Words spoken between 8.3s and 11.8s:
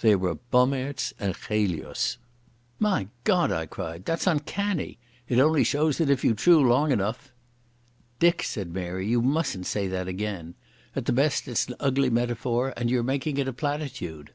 said Mary, "you mustn't say that again. At the best it's an